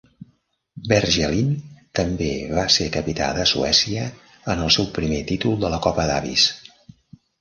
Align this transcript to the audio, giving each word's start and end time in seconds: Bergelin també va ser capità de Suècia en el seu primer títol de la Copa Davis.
Bergelin 0.91 1.51
també 1.99 2.29
va 2.59 2.63
ser 2.77 2.87
capità 2.97 3.27
de 3.41 3.45
Suècia 3.53 4.07
en 4.55 4.65
el 4.67 4.75
seu 4.79 4.89
primer 4.99 5.21
títol 5.33 5.61
de 5.65 5.75
la 5.75 5.85
Copa 5.89 6.09
Davis. 6.15 6.49